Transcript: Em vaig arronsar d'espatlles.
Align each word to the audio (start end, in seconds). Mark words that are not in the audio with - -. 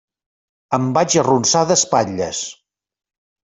Em 0.77 0.87
vaig 0.95 1.19
arronsar 1.23 1.63
d'espatlles. 1.75 2.43